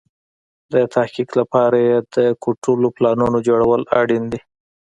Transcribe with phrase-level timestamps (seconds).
[0.73, 4.39] د تحقق لپاره يې د کوټلو پلانونو جوړول اړين دي.